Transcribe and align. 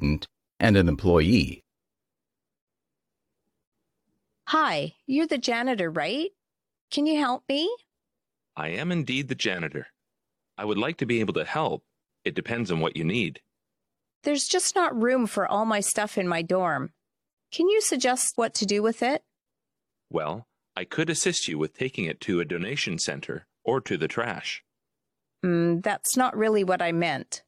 student 0.00 0.26
and 0.58 0.76
an 0.78 0.88
employee. 0.88 1.62
Hi, 4.48 4.94
you're 5.06 5.26
the 5.26 5.38
janitor, 5.38 5.90
right? 5.90 6.30
Can 6.90 7.06
you 7.06 7.20
help 7.20 7.44
me? 7.48 7.70
I 8.56 8.68
am 8.68 8.90
indeed 8.90 9.28
the 9.28 9.34
janitor. 9.34 9.88
I 10.56 10.64
would 10.64 10.78
like 10.78 10.96
to 10.98 11.06
be 11.06 11.20
able 11.20 11.34
to 11.34 11.44
help. 11.44 11.82
It 12.24 12.34
depends 12.34 12.70
on 12.70 12.80
what 12.80 12.96
you 12.96 13.04
need. 13.04 13.40
There's 14.24 14.46
just 14.48 14.74
not 14.74 15.00
room 15.00 15.26
for 15.26 15.46
all 15.46 15.64
my 15.66 15.80
stuff 15.80 16.18
in 16.18 16.26
my 16.26 16.42
dorm. 16.42 16.90
Can 17.52 17.68
you 17.68 17.80
suggest 17.80 18.32
what 18.36 18.54
to 18.54 18.66
do 18.66 18.82
with 18.82 19.02
it? 19.02 19.22
Well, 20.10 20.46
I 20.76 20.84
could 20.84 21.10
assist 21.10 21.46
you 21.46 21.58
with 21.58 21.76
taking 21.76 22.06
it 22.06 22.20
to 22.22 22.40
a 22.40 22.44
donation 22.44 22.98
center 22.98 23.46
or 23.64 23.80
to 23.82 23.96
the 23.96 24.08
trash. 24.08 24.62
Mm, 25.44 25.82
that's 25.82 26.16
not 26.16 26.36
really 26.36 26.64
what 26.64 26.82
I 26.82 26.90
meant. 26.92 27.42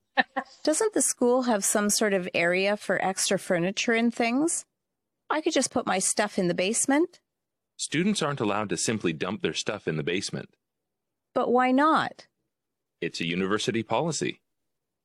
Doesn't 0.64 0.94
the 0.94 1.02
school 1.02 1.42
have 1.42 1.64
some 1.64 1.90
sort 1.90 2.12
of 2.12 2.28
area 2.34 2.76
for 2.76 3.02
extra 3.04 3.38
furniture 3.38 3.92
and 3.92 4.14
things? 4.14 4.64
I 5.30 5.40
could 5.40 5.52
just 5.52 5.72
put 5.72 5.86
my 5.86 5.98
stuff 5.98 6.38
in 6.38 6.48
the 6.48 6.54
basement. 6.54 7.20
Students 7.76 8.22
aren't 8.22 8.40
allowed 8.40 8.68
to 8.68 8.76
simply 8.76 9.12
dump 9.12 9.42
their 9.42 9.54
stuff 9.54 9.88
in 9.88 9.96
the 9.96 10.02
basement. 10.02 10.50
But 11.34 11.50
why 11.50 11.72
not? 11.72 12.26
It's 13.00 13.20
a 13.20 13.26
university 13.26 13.82
policy. 13.82 14.40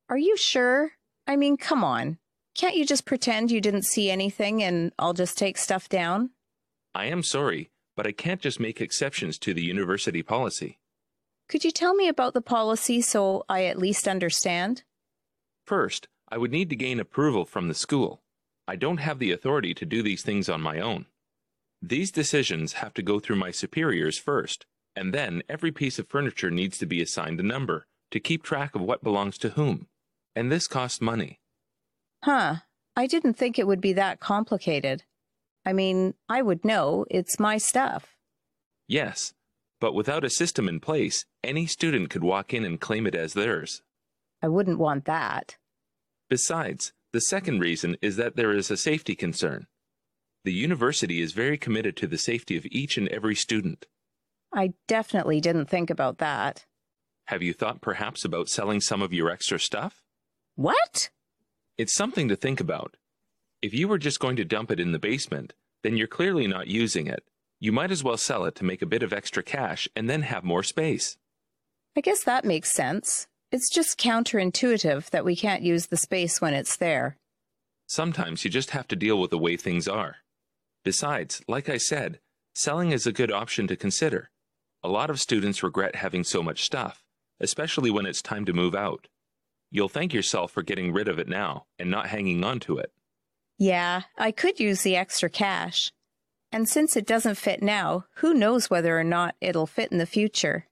Are 0.10 0.18
you 0.18 0.38
sure? 0.38 0.92
I 1.26 1.36
mean, 1.36 1.58
come 1.58 1.84
on. 1.84 2.18
Can't 2.56 2.76
you 2.76 2.86
just 2.86 3.06
pretend 3.06 3.52
you 3.52 3.62
didn't 3.62 3.84
see 3.84 4.10
anything 4.10 4.64
and 4.64 4.92
I'll 5.00 5.14
just 5.14 5.38
take 5.38 5.58
stuff 5.58 5.90
down? 5.90 6.32
I 6.94 7.06
am 7.06 7.24
sorry, 7.24 7.70
but 7.96 8.08
I 8.08 8.12
can't 8.12 8.42
just 8.42 8.60
make 8.60 8.82
exceptions 8.82 9.38
to 9.40 9.54
the 9.54 9.64
university 9.64 10.24
policy. 10.24 10.80
Could 11.50 11.64
you 11.64 11.72
tell 11.72 11.94
me 11.94 12.08
about 12.08 12.34
the 12.34 12.42
policy 12.42 13.02
so 13.02 13.46
I 13.48 13.66
at 13.66 13.78
least 13.78 14.08
understand? 14.08 14.84
First, 15.68 16.08
I 16.30 16.38
would 16.38 16.52
need 16.52 16.70
to 16.70 16.78
gain 16.78 16.98
approval 16.98 17.44
from 17.44 17.68
the 17.68 17.74
school. 17.74 18.22
I 18.70 18.78
don't 18.78 19.00
have 19.00 19.20
the 19.20 19.34
authority 19.34 19.74
to 19.74 19.86
do 19.86 20.02
these 20.02 20.22
things 20.22 20.48
on 20.48 20.62
my 20.62 20.80
own. 20.80 21.08
These 21.82 22.10
decisions 22.10 22.74
have 22.74 22.94
to 22.94 23.02
go 23.02 23.20
through 23.20 23.36
my 23.36 23.52
superiors 23.52 24.18
first, 24.18 24.66
and 24.96 25.14
then 25.14 25.44
every 25.50 25.74
piece 25.74 26.00
of 26.00 26.08
furniture 26.08 26.50
needs 26.50 26.78
to 26.78 26.86
be 26.86 27.02
assigned 27.02 27.42
a 27.42 27.44
number 27.44 27.86
to 28.12 28.20
keep 28.22 28.44
track 28.44 28.76
of 28.76 28.82
what 28.82 29.04
belongs 29.04 29.38
to 29.40 29.50
whom. 29.50 29.88
And 30.38 30.50
this 30.50 30.70
costs 30.70 31.02
money. 31.02 31.42
Huh. 32.24 32.56
I 32.96 33.06
didn't 33.06 33.34
think 33.34 33.60
it 33.60 33.68
would 33.68 33.82
be 33.82 33.94
that 33.94 34.22
complicated. 34.22 35.04
I 35.66 35.74
mean, 35.74 36.14
I 36.30 36.42
would 36.42 36.64
know. 36.64 37.06
It's 37.12 37.42
my 37.42 37.58
stuff. 37.58 38.16
Yes, 38.88 39.34
but 39.82 39.94
without 39.94 40.24
a 40.24 40.30
system 40.30 40.70
in 40.70 40.80
place, 40.80 41.26
any 41.44 41.66
student 41.66 42.10
could 42.10 42.24
walk 42.24 42.54
in 42.54 42.64
and 42.64 42.80
claim 42.80 43.06
it 43.06 43.16
as 43.16 43.34
theirs. 43.34 43.82
I 44.42 44.48
wouldn't 44.48 44.80
want 44.80 45.06
that. 45.06 45.58
Besides, 46.30 46.94
the 47.14 47.22
second 47.22 47.60
reason 47.60 47.98
is 48.02 48.18
that 48.18 48.36
there 48.36 48.52
is 48.52 48.70
a 48.70 48.78
safety 48.78 49.16
concern. 49.16 49.68
The 50.44 50.54
university 50.54 51.22
is 51.22 51.34
very 51.34 51.58
committed 51.58 51.98
to 51.98 52.08
the 52.08 52.18
safety 52.18 52.58
of 52.58 52.66
each 52.68 52.98
and 52.98 53.08
every 53.10 53.36
student. 53.36 53.86
I 54.54 54.74
definitely 54.88 55.42
didn't 55.42 55.70
think 55.70 55.90
about 55.90 56.20
that. 56.20 56.66
Have 57.26 57.42
you 57.42 57.54
thought 57.54 57.82
perhaps 57.82 58.24
about 58.24 58.48
selling 58.48 58.80
some 58.80 59.02
of 59.02 59.12
your 59.12 59.30
extra 59.30 59.60
stuff? 59.60 60.04
What? 60.56 61.10
It's 61.78 61.94
something 61.94 62.28
to 62.30 62.36
think 62.36 62.60
about. 62.60 62.96
If 63.62 63.74
you 63.74 63.88
were 63.88 63.98
just 63.98 64.20
going 64.20 64.36
to 64.38 64.46
dump 64.46 64.72
it 64.72 64.80
in 64.80 64.92
the 64.92 65.00
basement, 65.00 65.54
then 65.84 65.98
you're 65.98 66.08
clearly 66.08 66.48
not 66.48 66.68
using 66.68 67.08
it. 67.08 67.24
You 67.60 67.72
might 67.72 67.92
as 67.92 68.04
well 68.04 68.18
sell 68.18 68.46
it 68.46 68.56
to 68.56 68.64
make 68.64 68.82
a 68.82 68.88
bit 68.88 69.04
of 69.04 69.12
extra 69.12 69.44
cash 69.44 69.88
and 69.96 70.10
then 70.10 70.22
have 70.22 70.44
more 70.44 70.64
space. 70.64 71.18
I 71.96 72.02
guess 72.02 72.24
that 72.24 72.46
makes 72.46 72.72
sense. 72.72 73.28
It's 73.50 73.70
just 73.70 74.00
counterintuitive 74.00 75.10
that 75.12 75.24
we 75.24 75.36
can't 75.36 75.64
use 75.64 75.88
the 75.88 75.96
space 75.96 76.42
when 76.42 76.54
it's 76.54 76.76
there. 76.76 77.18
Sometimes 77.88 78.44
you 78.44 78.52
just 78.52 78.72
have 78.72 78.88
to 78.90 78.96
deal 78.96 79.22
with 79.22 79.32
the 79.32 79.38
way 79.38 79.56
things 79.56 79.88
are. 79.88 80.18
Besides, 80.84 81.42
like 81.48 81.70
I 81.70 81.78
said, 81.78 82.20
selling 82.54 82.92
is 82.92 83.08
a 83.08 83.14
good 83.14 83.32
option 83.32 83.68
to 83.68 83.78
consider. 83.78 84.30
A 84.84 84.90
lot 84.90 85.10
of 85.10 85.22
students 85.22 85.64
regret 85.64 85.96
having 85.96 86.26
so 86.26 86.44
much 86.44 86.64
stuff, 86.64 87.06
especially 87.40 87.90
when 87.90 88.06
it's 88.06 88.22
time 88.22 88.44
to 88.46 88.54
move 88.54 88.76
out. 88.76 89.08
You'll 89.72 89.90
thank 89.90 90.14
yourself 90.14 90.52
for 90.52 90.62
getting 90.62 90.92
rid 90.92 91.08
of 91.08 91.18
it 91.18 91.30
now 91.30 91.66
and 91.80 91.90
not 91.90 92.08
hanging 92.08 92.44
on 92.44 92.60
to 92.62 92.78
it. 92.78 92.92
Yeah, 93.58 94.04
I 94.18 94.32
could 94.32 94.60
use 94.60 94.82
the 94.82 94.98
extra 94.98 95.30
cash. 95.30 95.92
And 96.52 96.68
since 96.68 96.96
it 96.96 97.06
doesn't 97.06 97.36
fit 97.36 97.62
now, 97.62 98.06
who 98.16 98.34
knows 98.34 98.70
whether 98.70 98.98
or 98.98 99.04
not 99.04 99.36
it'll 99.42 99.68
fit 99.68 99.92
in 99.92 99.98
the 99.98 100.06
future? 100.06 100.68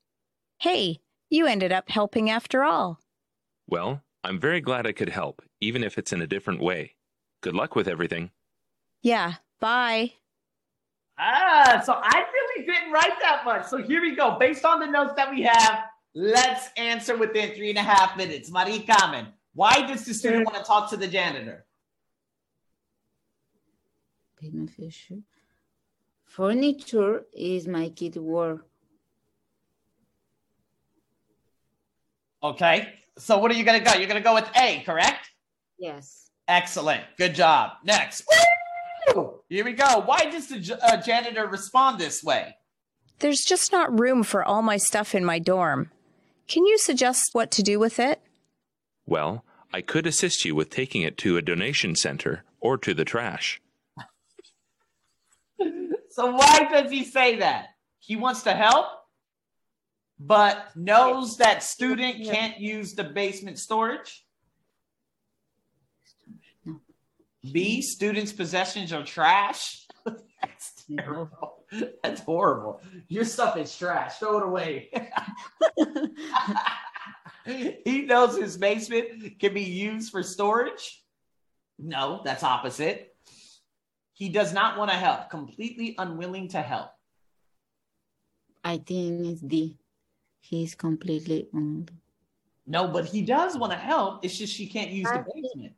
Hey, 0.60 1.00
you 1.30 1.46
ended 1.46 1.72
up 1.72 1.90
helping 1.90 2.30
after 2.30 2.64
all. 2.64 3.00
Well, 3.68 4.02
I'm 4.24 4.40
very 4.40 4.62
glad 4.62 4.88
I 4.88 4.92
could 4.92 5.10
help, 5.10 5.42
even 5.62 5.84
if 5.84 5.98
it's 5.98 6.14
in 6.14 6.22
a 6.22 6.28
different 6.28 6.62
way. 6.62 6.96
Good 7.42 7.56
luck 7.56 7.76
with 7.76 7.88
everything. 7.88 8.32
Yeah, 9.02 9.34
bye. 9.60 10.14
Ah, 11.18 11.82
so 11.86 11.94
I 11.94 12.26
really 12.34 12.66
didn't 12.66 12.92
write 12.92 13.20
that 13.22 13.46
much. 13.46 13.68
So 13.68 13.78
here 13.78 14.02
we 14.02 14.16
go. 14.16 14.38
Based 14.38 14.66
on 14.66 14.80
the 14.80 14.88
notes 14.88 15.14
that 15.16 15.30
we 15.30 15.44
have, 15.44 15.84
let's 16.14 16.70
answer 16.76 17.16
within 17.16 17.54
three 17.56 17.70
and 17.70 17.78
a 17.78 17.84
half 17.84 18.18
minutes. 18.18 18.52
Marie 18.52 18.82
Carmen, 18.82 19.28
why 19.54 19.86
does 19.86 20.06
the 20.06 20.14
student 20.14 20.46
want 20.46 20.58
to 20.58 20.64
talk 20.64 20.90
to 20.90 20.98
the 20.98 21.08
janitor? 21.08 21.66
Beneficial. 24.42 25.22
Furniture 26.26 27.26
is 27.34 27.68
my 27.68 27.90
kid 27.90 28.18
work. 28.18 28.68
Okay. 32.50 32.94
So 33.18 33.38
what 33.38 33.50
are 33.52 33.56
you 33.56 33.64
going 33.64 33.80
to 33.80 33.86
go? 33.86 33.98
You're 33.98 34.08
going 34.08 34.22
to 34.22 34.24
go 34.24 34.34
with 34.34 34.50
A, 34.56 34.84
correct? 34.86 35.30
Yes. 35.80 36.30
Excellent. 36.48 37.04
Good 37.18 37.34
job. 37.34 37.72
Next. 37.84 38.24
Woo! 39.16 39.40
Here 39.50 39.66
we 39.66 39.74
go. 39.74 40.02
Why 40.06 40.30
does 40.30 40.48
the 40.48 40.80
uh, 40.84 41.02
janitor 41.02 41.48
respond 41.48 42.00
this 42.00 42.24
way? 42.24 42.56
There's 43.20 43.42
just 43.42 43.72
not 43.72 44.00
room 44.00 44.24
for 44.24 44.44
all 44.44 44.62
my 44.62 44.78
stuff 44.78 45.16
in 45.16 45.24
my 45.24 45.40
dorm. 45.40 45.92
Can 46.48 46.66
you 46.66 46.78
suggest 46.78 47.30
what 47.34 47.50
to 47.52 47.64
do 47.64 47.80
with 47.80 48.00
it? 48.00 48.22
Well, 49.06 49.44
I 49.74 49.82
could 49.82 50.06
assist 50.06 50.46
you 50.46 50.54
with 50.54 50.70
taking 50.70 51.02
it 51.02 51.18
to 51.20 51.38
a 51.38 51.42
donation 51.42 51.96
center 51.96 52.44
or 52.60 52.78
to 52.80 52.94
the 52.94 53.06
trash. 53.06 53.62
So 56.10 56.32
why 56.32 56.66
does 56.72 56.90
he 56.90 57.04
say 57.04 57.40
that? 57.40 57.66
He 58.00 58.16
wants 58.16 58.44
to 58.44 58.54
help, 58.54 58.86
but 60.20 60.76
knows 60.76 61.38
that 61.38 61.64
student 61.64 62.24
can't 62.24 62.60
use 62.60 62.94
the 62.94 63.04
basement 63.04 63.60
storage. 63.60 64.26
B, 67.52 67.82
students' 67.82 68.34
possessions 68.34 68.92
are 68.92 69.04
trash. 69.04 69.86
That's 70.06 70.86
terrible. 70.96 71.66
That's 72.04 72.22
horrible. 72.22 72.82
Your 73.08 73.26
stuff 73.26 73.58
is 73.58 73.76
trash. 73.78 74.18
Throw 74.18 74.38
it 74.38 74.44
away. 74.44 74.92
he 77.86 78.02
knows 78.04 78.38
his 78.38 78.58
basement 78.58 79.40
can 79.40 79.54
be 79.54 79.64
used 79.64 80.12
for 80.12 80.24
storage. 80.24 81.04
No, 81.78 82.22
that's 82.24 82.44
opposite. 82.44 83.16
He 84.14 84.30
does 84.30 84.54
not 84.54 84.78
want 84.78 84.92
to 84.92 84.98
help, 84.98 85.30
completely 85.30 85.94
unwilling 85.98 86.48
to 86.50 86.62
help. 86.62 86.90
I 88.64 88.78
think 88.78 89.28
it's 89.28 89.42
D. 89.42 89.78
He's 90.46 90.76
completely 90.76 91.50
on. 91.54 91.90
No, 92.68 92.88
but 92.88 93.06
he 93.06 93.24
does 93.24 93.58
want 93.58 93.74
to 93.74 93.78
help. 93.78 94.24
It's 94.24 94.38
just 94.38 94.54
she 94.54 94.68
can't 94.68 94.92
use 94.92 95.10
the 95.10 95.26
basement. 95.26 95.74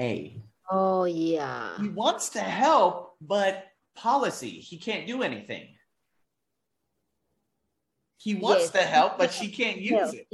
A. 0.00 0.38
Oh 0.70 1.02
yeah. 1.04 1.74
He 1.82 1.88
wants 1.88 2.28
to 2.30 2.40
help, 2.40 3.16
but 3.20 3.66
policy, 3.96 4.62
he 4.62 4.78
can't 4.78 5.04
do 5.04 5.22
anything. 5.22 5.66
He 8.18 8.36
wants 8.38 8.70
Yes. 8.70 8.78
to 8.78 8.82
help, 8.86 9.18
but 9.18 9.32
she 9.32 9.50
can't 9.50 9.78
use 9.82 10.14
it. 10.14 10.30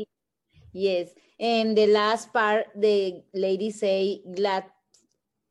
Yes. 0.73 1.09
And 1.41 1.73
the 1.73 1.87
last 1.87 2.33
part, 2.35 2.67
the 2.77 3.25
lady 3.33 3.71
say 3.71 4.21
glad, 4.29 4.69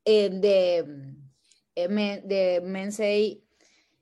and 0.06 0.38
the 0.38 0.86
um, 0.86 1.90
men, 1.90 2.22
the 2.28 2.62
men 2.62 2.92
say 2.92 3.42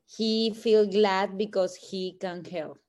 he 0.03 0.51
feel 0.51 0.85
glad 0.85 1.37
because 1.37 1.75
he 1.79 2.19
can 2.19 2.43
help. 2.43 2.82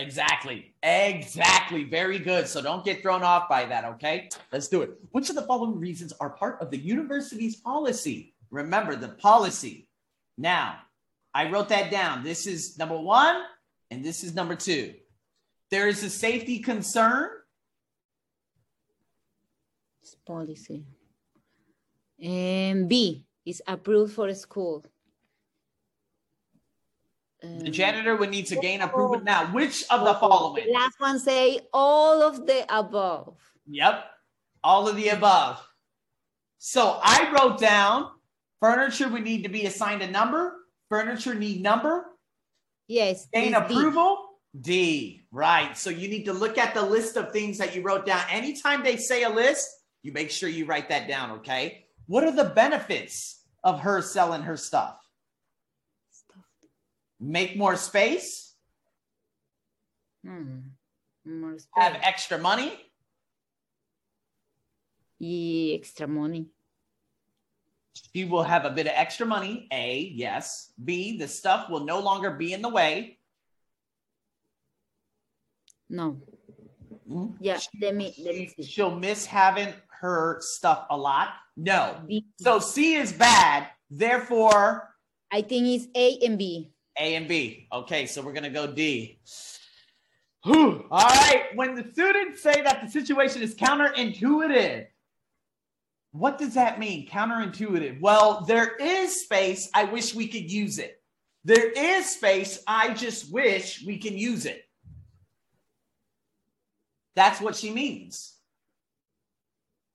Exactly. 0.00 0.72
Exactly. 0.82 1.84
Very 1.84 2.18
good. 2.18 2.48
So 2.48 2.62
don't 2.62 2.84
get 2.84 3.02
thrown 3.02 3.22
off 3.22 3.48
by 3.48 3.66
that, 3.66 3.84
okay? 3.84 4.30
Let's 4.50 4.68
do 4.68 4.80
it. 4.82 4.92
Which 5.12 5.28
of 5.28 5.36
the 5.36 5.42
following 5.42 5.78
reasons 5.78 6.12
are 6.20 6.30
part 6.30 6.60
of 6.60 6.70
the 6.70 6.78
university's 6.78 7.56
policy? 7.56 8.34
Remember 8.50 8.96
the 8.96 9.08
policy. 9.08 9.88
Now, 10.38 10.78
I 11.34 11.50
wrote 11.50 11.68
that 11.68 11.90
down. 11.90 12.24
This 12.24 12.46
is 12.46 12.78
number 12.78 12.98
one, 12.98 13.42
and 13.90 14.02
this 14.02 14.24
is 14.24 14.34
number 14.34 14.56
two. 14.56 14.94
There 15.70 15.86
is 15.86 16.02
a 16.02 16.10
safety 16.10 16.58
concern. 16.60 17.28
It's 20.02 20.16
policy. 20.26 20.84
And 22.22 22.88
B 22.88 23.26
is 23.44 23.62
approved 23.66 24.14
for 24.14 24.28
a 24.28 24.34
school. 24.34 24.84
The 27.58 27.66
Um, 27.66 27.72
janitor 27.72 28.16
would 28.16 28.30
need 28.30 28.46
to 28.46 28.56
gain 28.56 28.80
approval. 28.80 29.20
Now, 29.20 29.46
which 29.52 29.84
of 29.90 30.04
the 30.04 30.14
following? 30.14 30.66
The 30.66 30.72
last 30.72 30.98
one 31.00 31.18
say 31.18 31.60
all 31.72 32.22
of 32.22 32.46
the 32.46 32.64
above. 32.74 33.36
Yep. 33.66 34.04
All 34.62 34.88
of 34.88 34.96
the 34.96 35.08
above. 35.08 35.66
So 36.58 37.00
I 37.02 37.32
wrote 37.32 37.58
down 37.58 38.10
furniture 38.60 39.08
would 39.08 39.22
need 39.22 39.42
to 39.42 39.48
be 39.48 39.66
assigned 39.66 40.02
a 40.02 40.10
number. 40.10 40.66
Furniture 40.88 41.34
need 41.34 41.62
number. 41.62 42.06
Yes. 42.88 43.26
Gain 43.32 43.54
it's 43.54 43.68
D. 43.68 43.74
approval. 43.74 44.26
D. 44.60 45.22
Right. 45.30 45.76
So 45.76 45.90
you 45.90 46.08
need 46.08 46.24
to 46.24 46.32
look 46.32 46.58
at 46.58 46.74
the 46.74 46.82
list 46.82 47.16
of 47.16 47.32
things 47.32 47.56
that 47.58 47.74
you 47.74 47.82
wrote 47.82 48.04
down. 48.04 48.22
Anytime 48.30 48.82
they 48.82 48.96
say 48.96 49.22
a 49.22 49.30
list, 49.30 49.68
you 50.02 50.12
make 50.12 50.30
sure 50.30 50.48
you 50.48 50.66
write 50.66 50.88
that 50.88 51.08
down. 51.08 51.30
Okay. 51.38 51.84
What 52.06 52.24
are 52.24 52.32
the 52.32 52.50
benefits 52.50 53.44
of 53.62 53.80
her 53.80 54.02
selling 54.02 54.42
her 54.42 54.56
stuff? 54.56 54.96
Make 57.20 57.56
more 57.56 57.76
space. 57.76 58.54
Hmm. 60.24 60.60
More 61.24 61.56
Have 61.76 61.98
extra 62.02 62.38
money. 62.38 62.72
Y 65.20 65.72
extra 65.74 66.08
money. 66.08 66.46
She 67.92 68.24
will 68.24 68.42
have 68.42 68.64
a 68.64 68.70
bit 68.70 68.86
of 68.86 68.92
extra 68.96 69.26
money. 69.26 69.68
A, 69.70 70.10
yes. 70.14 70.72
B, 70.82 71.18
the 71.18 71.28
stuff 71.28 71.68
will 71.68 71.84
no 71.84 72.00
longer 72.00 72.30
be 72.30 72.54
in 72.54 72.62
the 72.62 72.70
way. 72.70 73.18
No. 75.90 76.22
Mhm. 77.08 77.36
Yeah. 77.40 77.58
Let 77.80 77.94
me 77.94 78.14
let 78.24 78.34
me 78.34 78.46
see. 78.48 78.62
She'll 78.62 78.94
miss 78.94 79.26
having 79.26 79.74
her 80.00 80.38
stuff 80.40 80.86
a 80.88 80.96
lot. 80.96 81.34
No. 81.56 82.02
B. 82.06 82.24
So 82.38 82.60
C 82.60 82.94
is 82.94 83.12
bad. 83.12 83.68
Therefore, 83.90 84.94
I 85.30 85.42
think 85.42 85.66
it's 85.66 85.86
A 85.94 86.24
and 86.24 86.38
B. 86.38 86.72
A 87.00 87.16
and 87.16 87.26
B. 87.26 87.66
Okay, 87.72 88.06
so 88.06 88.22
we're 88.22 88.34
gonna 88.34 88.50
go 88.50 88.66
D. 88.66 89.18
Whew. 90.44 90.86
All 90.90 91.08
right. 91.08 91.48
When 91.54 91.74
the 91.74 91.90
students 91.92 92.42
say 92.42 92.62
that 92.62 92.82
the 92.82 92.90
situation 92.90 93.42
is 93.42 93.54
counterintuitive, 93.54 94.86
what 96.12 96.38
does 96.38 96.54
that 96.54 96.78
mean? 96.78 97.08
Counterintuitive. 97.08 98.00
Well, 98.00 98.44
there 98.46 98.76
is 98.76 99.22
space. 99.22 99.70
I 99.74 99.84
wish 99.84 100.14
we 100.14 100.28
could 100.28 100.50
use 100.50 100.78
it. 100.78 101.02
There 101.44 101.70
is 101.70 102.10
space. 102.10 102.62
I 102.66 102.94
just 102.94 103.32
wish 103.32 103.82
we 103.86 103.98
can 103.98 104.16
use 104.16 104.44
it. 104.44 104.64
That's 107.16 107.40
what 107.40 107.56
she 107.56 107.70
means. 107.70 108.34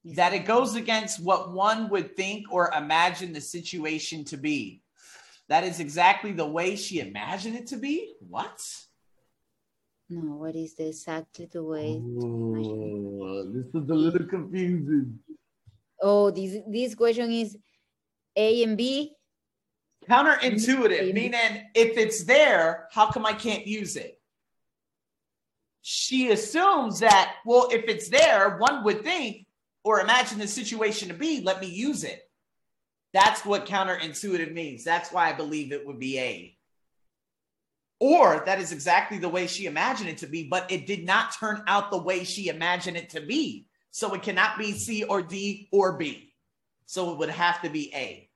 That 0.06 0.34
it 0.34 0.46
goes 0.46 0.76
against 0.76 1.24
what 1.24 1.52
one 1.54 1.90
would 1.90 2.16
think 2.16 2.52
or 2.52 2.72
imagine 2.72 3.34
the 3.34 3.42
situation 3.42 4.24
to 4.26 4.38
be. 4.38 4.84
That 5.48 5.64
is 5.64 5.80
exactly 5.80 6.32
the 6.32 6.46
way 6.46 6.76
she 6.76 7.00
imagined 7.00 7.56
it 7.56 7.68
to 7.68 7.78
be. 7.78 8.16
What? 8.28 8.60
No, 10.10 10.36
what 10.36 10.56
is 10.56 10.76
exactly 10.78 11.48
the 11.52 11.64
way? 11.64 12.02
Oh, 12.02 13.52
this 13.52 13.66
is 13.68 13.90
a 13.90 13.94
little 13.94 14.28
confusing. 14.28 15.20
Oh, 16.02 16.32
this 16.32 16.58
this 16.68 16.96
question 16.96 17.32
is 17.32 17.58
A 18.36 18.64
and 18.64 18.78
B. 18.78 19.14
Counterintuitive, 20.10 20.90
Maybe. 20.90 21.14
meaning 21.14 21.64
if 21.74 21.98
it's 21.98 22.24
there, 22.26 22.88
how 22.92 23.10
come 23.10 23.26
I 23.26 23.34
can't 23.34 23.66
use 23.66 23.96
it? 23.96 24.20
She 25.82 26.30
assumes 26.32 27.00
that, 27.00 27.36
well, 27.46 27.70
if 27.72 27.86
it's 27.86 28.10
there, 28.10 28.58
one 28.58 28.84
would 28.84 29.04
think 29.04 29.48
or 29.84 30.02
imagine 30.02 30.38
the 30.38 30.48
situation 30.48 31.08
to 31.08 31.14
be, 31.16 31.42
let 31.42 31.60
me 31.60 31.68
use 31.68 32.04
it. 32.04 32.22
That's 33.16 33.46
what 33.46 33.66
counterintuitive 33.66 34.52
means. 34.52 34.84
That's 34.84 35.10
why 35.10 35.30
I 35.30 35.34
believe 35.34 35.72
it 35.72 35.88
would 35.88 36.00
be 36.00 36.20
A. 36.20 36.58
Or 38.02 38.44
that 38.46 38.60
is 38.60 38.74
exactly 38.74 39.20
the 39.20 39.30
way 39.30 39.48
she 39.48 39.68
imagined 39.68 40.10
it 40.10 40.18
to 40.18 40.28
be, 40.28 40.50
but 40.50 40.70
it 40.70 40.86
did 40.86 41.06
not 41.06 41.34
turn 41.34 41.64
out 41.66 41.92
the 41.92 41.98
way 41.98 42.26
she 42.26 42.50
imagined 42.50 42.98
it 42.98 43.12
to 43.12 43.22
be. 43.22 43.68
So 43.92 44.14
it 44.16 44.22
cannot 44.22 44.58
be 44.58 44.74
C 44.74 45.06
or 45.06 45.22
D 45.22 45.70
or 45.72 45.94
B. 45.98 46.34
So 46.88 47.14
it 47.14 47.18
would 47.20 47.30
have 47.30 47.62
to 47.62 47.70
be 47.70 47.90
A. 47.96 48.30